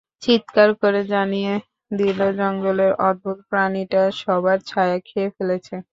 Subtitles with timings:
[0.23, 1.53] চিত্কার করে জানিয়ে
[1.91, 5.75] দিল জঙ্গলের অদ্ভুত প্রাণীটা সবার ছায়া খেয়ে ফেলেছে।